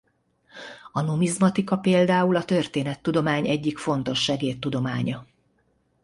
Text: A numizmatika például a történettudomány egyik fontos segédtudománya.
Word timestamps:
A 0.91 1.01
numizmatika 1.01 1.77
például 1.77 2.35
a 2.35 2.45
történettudomány 2.45 3.47
egyik 3.47 3.77
fontos 3.77 4.23
segédtudománya. 4.23 5.25